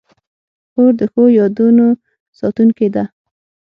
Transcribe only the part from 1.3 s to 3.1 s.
یادونو ساتونکې ده.